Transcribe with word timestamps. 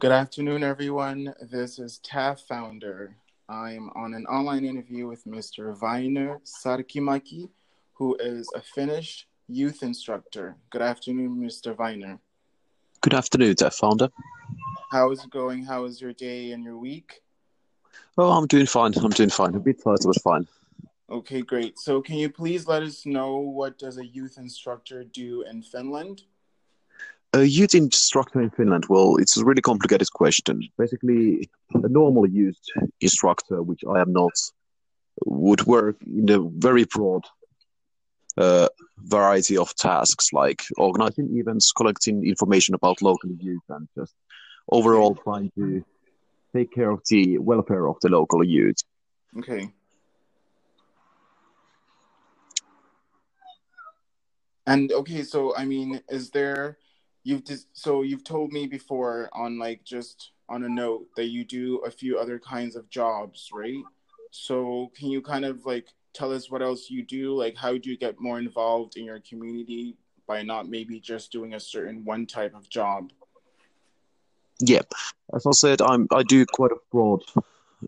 Good 0.00 0.12
afternoon, 0.12 0.62
everyone. 0.62 1.34
This 1.50 1.80
is 1.80 1.98
TAF 2.08 2.46
founder. 2.46 3.16
I'm 3.48 3.90
on 3.96 4.14
an 4.14 4.26
online 4.26 4.64
interview 4.64 5.08
with 5.08 5.24
Mr. 5.24 5.76
Vainer 5.76 6.38
Sarkimaki, 6.44 7.48
who 7.94 8.16
is 8.20 8.48
a 8.54 8.60
Finnish 8.60 9.26
youth 9.48 9.82
instructor. 9.82 10.54
Good 10.70 10.82
afternoon, 10.82 11.40
Mr. 11.40 11.74
Vainer. 11.74 12.20
Good 13.00 13.14
afternoon, 13.14 13.56
TAF 13.56 13.74
founder. 13.74 14.08
How 14.92 15.10
is 15.10 15.24
it 15.24 15.30
going? 15.30 15.64
How 15.64 15.84
is 15.86 16.00
your 16.00 16.12
day 16.12 16.52
and 16.52 16.62
your 16.62 16.78
week? 16.78 17.20
Oh, 18.16 18.30
I'm 18.30 18.46
doing 18.46 18.66
fine. 18.66 18.92
I'm 19.02 19.10
doing 19.10 19.30
fine. 19.30 19.56
A 19.56 19.58
bit 19.58 19.82
tired, 19.82 19.98
but 20.04 20.22
fine. 20.22 20.46
Okay, 21.10 21.42
great. 21.42 21.76
So, 21.76 22.00
can 22.00 22.18
you 22.18 22.30
please 22.30 22.68
let 22.68 22.84
us 22.84 23.04
know 23.04 23.38
what 23.38 23.78
does 23.78 23.98
a 23.98 24.06
youth 24.06 24.38
instructor 24.38 25.02
do 25.02 25.42
in 25.42 25.60
Finland? 25.60 26.22
A 27.34 27.44
youth 27.44 27.74
instructor 27.74 28.40
in 28.40 28.50
Finland, 28.50 28.86
well, 28.88 29.16
it's 29.16 29.36
a 29.36 29.44
really 29.44 29.60
complicated 29.60 30.10
question. 30.12 30.62
Basically, 30.78 31.50
a 31.74 31.88
normal 31.88 32.26
youth 32.26 32.58
instructor, 33.00 33.62
which 33.62 33.82
I 33.84 34.00
am 34.00 34.12
not, 34.12 34.32
would 35.26 35.66
work 35.66 35.96
in 36.06 36.30
a 36.30 36.38
very 36.40 36.84
broad 36.84 37.24
uh, 38.38 38.68
variety 38.96 39.58
of 39.58 39.74
tasks, 39.74 40.32
like 40.32 40.64
organizing 40.78 41.36
events, 41.36 41.70
collecting 41.72 42.26
information 42.26 42.74
about 42.74 43.02
local 43.02 43.30
youth, 43.30 43.62
and 43.68 43.88
just 43.98 44.14
overall 44.70 45.14
trying 45.14 45.50
to 45.56 45.84
take 46.54 46.72
care 46.72 46.90
of 46.90 47.02
the 47.10 47.36
welfare 47.38 47.88
of 47.88 47.96
the 48.00 48.08
local 48.08 48.42
youth. 48.42 48.76
Okay. 49.38 49.70
And 54.66 54.92
okay, 54.92 55.22
so 55.24 55.54
I 55.56 55.64
mean, 55.64 56.00
is 56.08 56.30
there 56.30 56.78
you've 57.28 57.42
so 57.74 58.02
you've 58.02 58.24
told 58.24 58.52
me 58.52 58.66
before 58.66 59.28
on 59.34 59.58
like 59.58 59.84
just 59.84 60.32
on 60.48 60.64
a 60.64 60.68
note 60.68 61.06
that 61.14 61.26
you 61.26 61.44
do 61.44 61.76
a 61.84 61.90
few 61.90 62.18
other 62.18 62.38
kinds 62.38 62.74
of 62.74 62.88
jobs, 62.88 63.50
right? 63.52 63.84
So 64.30 64.90
can 64.96 65.08
you 65.10 65.20
kind 65.20 65.44
of 65.44 65.66
like 65.66 65.88
tell 66.14 66.32
us 66.32 66.50
what 66.50 66.62
else 66.62 66.88
you 66.88 67.04
do? 67.04 67.36
Like 67.36 67.54
how 67.54 67.76
do 67.76 67.90
you 67.90 67.98
get 67.98 68.18
more 68.18 68.38
involved 68.38 68.96
in 68.96 69.04
your 69.04 69.20
community 69.20 69.98
by 70.26 70.42
not 70.42 70.70
maybe 70.70 71.00
just 71.00 71.30
doing 71.30 71.52
a 71.52 71.60
certain 71.60 72.02
one 72.02 72.24
type 72.24 72.54
of 72.54 72.70
job? 72.70 73.10
Yeah, 74.60 74.82
as 75.34 75.46
I 75.46 75.52
said, 75.52 75.82
I'm 75.82 76.08
I 76.10 76.22
do 76.22 76.46
quite 76.46 76.72
a 76.72 76.80
broad 76.90 77.22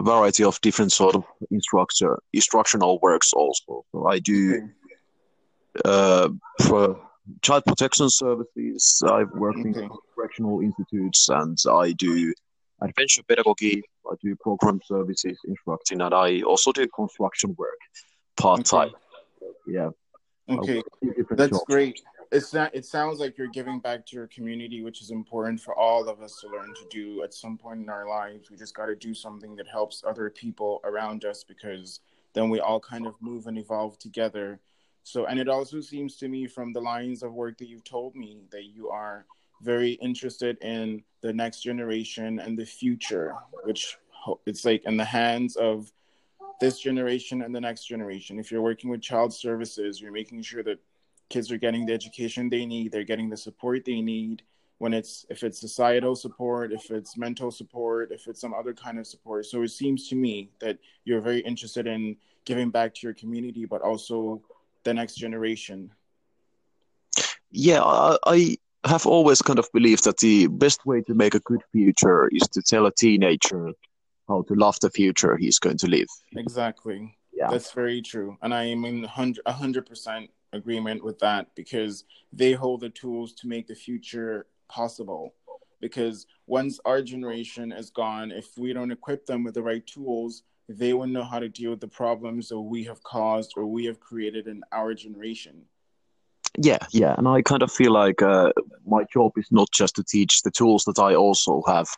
variety 0.00 0.44
of 0.44 0.60
different 0.60 0.92
sort 0.92 1.16
of 1.16 1.24
instructor 1.50 2.20
instructional 2.32 3.00
works 3.02 3.32
also. 3.32 3.84
So 3.90 4.06
I 4.06 4.20
do 4.20 4.38
Okay. 4.54 4.72
uh, 5.84 6.28
for 6.62 7.00
child 7.42 7.64
protection 7.66 8.08
services. 8.10 8.63
I've 9.04 9.30
worked 9.32 9.58
Okay. 9.58 9.82
in 9.82 9.90
correctional 10.14 10.60
institutes, 10.60 11.28
and 11.28 11.58
I 11.70 11.92
do 11.92 12.32
adventure 12.80 13.22
pedagogy. 13.28 13.82
I 14.10 14.14
do 14.22 14.36
program 14.36 14.80
services 14.84 15.38
instructing, 15.46 16.00
and 16.00 16.14
I 16.14 16.42
also 16.42 16.72
do 16.72 16.86
construction 16.88 17.54
work 17.58 17.78
part 18.36 18.64
time. 18.64 18.92
Yeah, 19.66 19.90
Okay. 20.48 20.82
in 21.02 21.08
different 21.08 21.38
That's 21.38 21.50
jobs. 21.50 21.64
great. 21.66 22.00
It's 22.32 22.52
not, 22.52 22.74
it 22.74 22.84
sounds 22.84 23.20
like 23.20 23.38
you're 23.38 23.46
giving 23.46 23.78
back 23.78 24.04
to 24.06 24.16
your 24.16 24.26
community, 24.26 24.82
which 24.82 25.00
is 25.00 25.10
important 25.10 25.60
for 25.60 25.74
all 25.74 26.08
of 26.08 26.20
us 26.20 26.40
to 26.40 26.48
learn 26.48 26.74
to 26.74 26.86
do 26.90 27.22
at 27.22 27.32
some 27.32 27.56
point 27.56 27.80
in 27.80 27.88
our 27.88 28.08
lives. 28.08 28.50
We 28.50 28.56
just 28.56 28.74
got 28.74 28.86
to 28.86 28.96
do 28.96 29.14
something 29.14 29.54
that 29.56 29.68
helps 29.68 30.02
other 30.04 30.28
people 30.30 30.80
around 30.84 31.24
us 31.24 31.44
because 31.44 32.00
then 32.32 32.50
we 32.50 32.58
all 32.60 32.80
kind 32.80 33.06
of 33.06 33.14
move 33.20 33.46
and 33.46 33.56
evolve 33.56 33.98
together. 33.98 34.58
So, 35.04 35.26
and 35.26 35.38
it 35.38 35.48
also 35.48 35.80
seems 35.80 36.16
to 36.16 36.28
me 36.28 36.46
from 36.46 36.72
the 36.72 36.80
lines 36.80 37.22
of 37.22 37.32
work 37.34 37.58
that 37.58 37.68
you've 37.68 37.84
told 37.84 38.16
me 38.16 38.40
that 38.50 38.64
you 38.64 38.88
are 38.88 39.26
very 39.60 39.92
interested 39.92 40.58
in 40.62 41.02
the 41.20 41.32
next 41.32 41.60
generation 41.62 42.40
and 42.40 42.58
the 42.58 42.64
future, 42.64 43.36
which 43.64 43.98
it's 44.46 44.64
like 44.64 44.82
in 44.86 44.96
the 44.96 45.04
hands 45.04 45.56
of 45.56 45.92
this 46.58 46.80
generation 46.80 47.42
and 47.42 47.54
the 47.54 47.60
next 47.60 47.84
generation. 47.84 48.38
If 48.38 48.50
you're 48.50 48.62
working 48.62 48.88
with 48.88 49.02
child 49.02 49.34
services, 49.34 50.00
you're 50.00 50.12
making 50.12 50.40
sure 50.42 50.62
that 50.62 50.78
kids 51.28 51.52
are 51.52 51.58
getting 51.58 51.84
the 51.84 51.92
education 51.92 52.48
they 52.48 52.64
need, 52.64 52.90
they're 52.90 53.04
getting 53.04 53.28
the 53.28 53.36
support 53.36 53.84
they 53.84 54.00
need. 54.00 54.42
When 54.78 54.92
it's 54.92 55.24
if 55.30 55.44
it's 55.44 55.60
societal 55.60 56.16
support, 56.16 56.72
if 56.72 56.90
it's 56.90 57.16
mental 57.16 57.50
support, 57.50 58.10
if 58.10 58.26
it's 58.26 58.40
some 58.40 58.52
other 58.52 58.74
kind 58.74 58.98
of 58.98 59.06
support. 59.06 59.46
So 59.46 59.62
it 59.62 59.68
seems 59.68 60.08
to 60.08 60.16
me 60.16 60.50
that 60.60 60.78
you're 61.04 61.20
very 61.20 61.40
interested 61.40 61.86
in 61.86 62.16
giving 62.44 62.70
back 62.70 62.94
to 62.94 63.06
your 63.06 63.14
community, 63.14 63.66
but 63.66 63.82
also 63.82 64.42
the 64.84 64.94
next 64.94 65.14
generation. 65.16 65.90
Yeah, 67.50 67.82
I, 67.82 68.16
I 68.26 68.56
have 68.84 69.06
always 69.06 69.40
kind 69.40 69.58
of 69.58 69.70
believed 69.72 70.04
that 70.04 70.18
the 70.18 70.46
best 70.48 70.84
way 70.84 71.00
to 71.02 71.14
make 71.14 71.34
a 71.34 71.40
good 71.40 71.62
future 71.72 72.28
is 72.32 72.48
to 72.48 72.62
tell 72.62 72.86
a 72.86 72.92
teenager 72.92 73.72
how 74.28 74.42
to 74.42 74.54
love 74.54 74.78
the 74.80 74.90
future 74.90 75.36
he's 75.36 75.58
going 75.58 75.78
to 75.78 75.86
live. 75.86 76.08
Exactly. 76.36 77.16
Yeah. 77.32 77.50
That's 77.50 77.72
very 77.72 78.00
true. 78.00 78.36
And 78.42 78.54
I 78.54 78.64
am 78.64 78.84
in 78.84 79.02
hundred 79.04 79.42
a 79.46 79.52
hundred 79.52 79.86
percent 79.86 80.30
agreement 80.52 81.04
with 81.04 81.18
that 81.18 81.54
because 81.54 82.04
they 82.32 82.52
hold 82.52 82.80
the 82.80 82.90
tools 82.90 83.34
to 83.34 83.48
make 83.48 83.66
the 83.66 83.74
future 83.74 84.46
possible. 84.68 85.34
Because 85.80 86.26
once 86.46 86.80
our 86.84 87.02
generation 87.02 87.72
is 87.72 87.90
gone, 87.90 88.30
if 88.30 88.56
we 88.56 88.72
don't 88.72 88.92
equip 88.92 89.26
them 89.26 89.44
with 89.44 89.54
the 89.54 89.62
right 89.62 89.86
tools, 89.86 90.42
they 90.68 90.92
won't 90.92 91.12
know 91.12 91.24
how 91.24 91.38
to 91.38 91.48
deal 91.48 91.70
with 91.70 91.80
the 91.80 91.88
problems 91.88 92.48
that 92.48 92.60
we 92.60 92.84
have 92.84 93.02
caused 93.02 93.52
or 93.56 93.66
we 93.66 93.84
have 93.84 94.00
created 94.00 94.46
in 94.46 94.62
our 94.72 94.94
generation. 94.94 95.62
Yeah, 96.56 96.78
yeah, 96.92 97.14
and 97.18 97.26
I 97.26 97.42
kind 97.42 97.62
of 97.62 97.72
feel 97.72 97.92
like 97.92 98.22
uh, 98.22 98.52
my 98.86 99.04
job 99.12 99.32
is 99.36 99.48
not 99.50 99.68
just 99.72 99.96
to 99.96 100.04
teach 100.04 100.42
the 100.42 100.50
tools 100.50 100.84
that 100.84 100.98
I 100.98 101.14
also 101.14 101.62
have. 101.66 101.88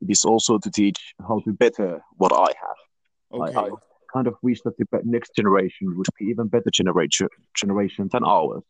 It 0.00 0.10
is 0.10 0.24
also 0.24 0.58
to 0.58 0.70
teach 0.70 1.14
how 1.20 1.40
to 1.44 1.52
better 1.52 2.02
what 2.16 2.32
I 2.32 2.52
have. 2.60 3.40
Okay. 3.40 3.58
I 3.58 3.68
kind 4.12 4.26
of 4.26 4.34
wish 4.42 4.60
that 4.62 4.76
the 4.76 4.86
next 5.04 5.34
generation 5.36 5.96
would 5.96 6.08
be 6.18 6.26
even 6.26 6.48
better 6.48 6.70
generation 6.70 7.28
generation 7.56 8.08
than 8.12 8.24
ours. 8.24 8.62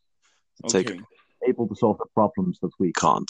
Okay. 0.65 0.83
take 0.83 1.01
able 1.47 1.67
to 1.67 1.75
solve 1.75 1.97
the 1.97 2.05
problems 2.13 2.59
that 2.61 2.71
we 2.79 2.93
can't. 2.93 3.29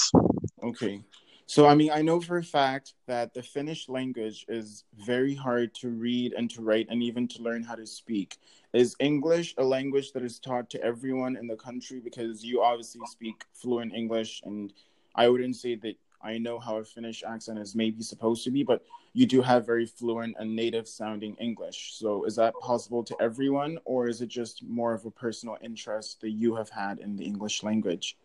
Okay. 0.62 1.02
So, 1.46 1.68
I 1.68 1.76
mean, 1.76 1.92
I 1.92 2.02
know 2.02 2.22
for 2.22 2.38
a 2.38 2.44
fact 2.44 2.94
that 3.06 3.34
the 3.34 3.44
Finnish 3.44 3.90
language 3.90 4.46
is 4.48 4.86
very 4.96 5.36
hard 5.36 5.74
to 5.76 5.90
read 5.90 6.34
and 6.34 6.50
to 6.52 6.62
write 6.62 6.88
and 6.90 7.04
even 7.04 7.28
to 7.30 7.44
learn 7.44 7.64
how 7.64 7.76
to 7.76 7.86
speak. 7.86 8.38
Is 8.72 8.96
English 9.00 9.54
a 9.58 9.64
language 9.64 10.14
that 10.14 10.24
is 10.24 10.40
taught 10.40 10.70
to 10.72 10.82
everyone 10.82 11.36
in 11.36 11.48
the 11.48 11.58
country? 11.58 12.00
Because 12.00 12.44
you 12.44 12.64
obviously 12.64 13.02
speak 13.08 13.44
fluent 13.54 13.94
English, 13.94 14.42
and 14.46 14.74
I 15.16 15.28
wouldn't 15.28 15.58
say 15.58 15.76
that 15.76 15.96
I 16.24 16.38
know 16.38 16.60
how 16.60 16.78
a 16.78 16.84
Finnish 16.86 17.24
accent 17.28 17.60
is 17.60 17.76
maybe 17.76 18.02
supposed 18.02 18.46
to 18.46 18.52
be, 18.52 18.64
but 18.64 18.82
you 19.12 19.26
do 19.26 19.42
have 19.42 19.66
very 19.66 19.86
fluent 19.86 20.38
and 20.40 20.56
native 20.56 20.88
sounding 20.88 21.36
English. 21.36 21.94
So, 21.96 22.24
is 22.24 22.38
that 22.38 22.54
possible 22.62 23.04
to 23.04 23.16
everyone, 23.20 23.78
or 23.84 24.08
is 24.08 24.22
it 24.22 24.30
just 24.30 24.64
more 24.64 24.94
of 24.94 25.06
a 25.06 25.12
personal 25.12 25.58
interest 25.62 26.22
that 26.22 26.32
you 26.32 26.56
have 26.56 26.70
had 26.70 27.00
in 27.00 27.18
the 27.18 27.26
English 27.26 27.64
language? 27.64 28.16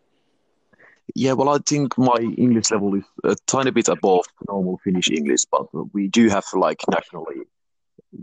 Yeah, 1.15 1.33
well, 1.33 1.49
I 1.49 1.59
think 1.67 1.97
my 1.97 2.17
English 2.37 2.71
level 2.71 2.95
is 2.95 3.03
a 3.23 3.35
tiny 3.47 3.71
bit 3.71 3.87
above 3.87 4.25
normal 4.47 4.79
Finnish 4.83 5.09
English, 5.09 5.41
but 5.51 5.67
we 5.93 6.07
do 6.07 6.29
have 6.29 6.45
like 6.53 6.81
nationally, 6.89 7.45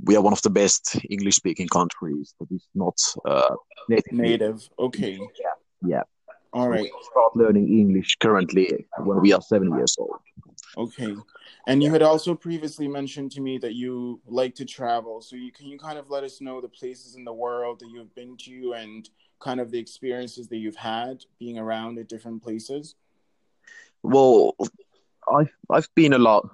we 0.05 0.17
are 0.17 0.23
one 0.23 0.33
of 0.33 0.43
the 0.43 0.51
best 0.51 0.97
English-speaking 1.11 1.69
countries 1.69 2.35
that 2.41 2.51
is 2.51 2.67
not 2.75 2.99
uh, 3.25 3.55
native. 3.89 4.13
Native. 4.13 4.69
Okay. 4.79 5.19
Yeah. 5.43 5.89
yeah. 5.89 6.03
All 6.53 6.69
right. 6.69 6.83
We 6.83 6.93
start 7.11 7.37
learning 7.37 7.69
English 7.69 8.17
currently 8.21 8.87
when 8.99 9.21
we 9.21 9.33
are 9.33 9.43
seven 9.43 9.75
years 9.77 9.97
old. 9.99 10.17
Okay. 10.77 11.15
And 11.67 11.83
you 11.83 11.91
had 11.91 12.03
also 12.03 12.35
previously 12.35 12.87
mentioned 12.87 13.33
to 13.33 13.41
me 13.41 13.59
that 13.59 13.75
you 13.75 14.21
like 14.27 14.55
to 14.57 14.65
travel. 14.65 15.21
So 15.21 15.37
you 15.37 15.51
can 15.51 15.67
you 15.67 15.79
kind 15.79 15.99
of 15.99 16.11
let 16.11 16.23
us 16.23 16.41
know 16.41 16.61
the 16.61 16.69
places 16.69 17.17
in 17.17 17.25
the 17.25 17.33
world 17.33 17.81
that 17.81 17.89
you've 17.89 18.15
been 18.15 18.37
to 18.39 18.75
and 18.75 19.09
kind 19.41 19.61
of 19.61 19.71
the 19.71 19.79
experiences 19.79 20.49
that 20.49 20.57
you've 20.59 20.77
had 20.77 21.25
being 21.39 21.59
around 21.59 21.99
at 21.99 22.09
different 22.09 22.43
places? 22.43 22.95
Well, 24.03 24.55
I've 25.35 25.51
I've 25.71 25.89
been 25.95 26.13
a 26.13 26.19
lot 26.19 26.49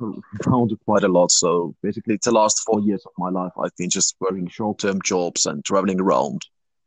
around 0.47 0.73
quite 0.85 1.05
a 1.05 1.09
lot. 1.09 1.31
So 1.31 1.75
basically, 1.83 2.19
the 2.23 2.33
last 2.33 2.63
four 2.65 2.81
years 2.81 3.05
of 3.05 3.13
my 3.19 3.29
life, 3.29 3.53
I've 3.63 3.77
been 3.77 3.91
just 3.91 4.17
working 4.21 4.49
short-term 4.49 5.01
jobs 5.03 5.47
and 5.47 5.65
traveling 5.65 6.01
around. 6.01 6.43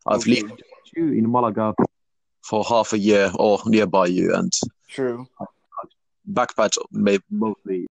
I've 0.07 0.21
Okay. 0.21 0.41
lived 0.41 0.63
in 0.95 1.31
Malaga 1.31 1.73
for 2.43 2.63
half 2.63 2.93
a 2.93 2.97
year 2.97 3.31
or 3.37 3.59
nearby 3.65 4.07
you, 4.07 4.33
and 4.33 4.51
True. 4.87 5.27
Backpacked 6.31 6.77
may- 6.91 7.19
mostly 7.31 7.84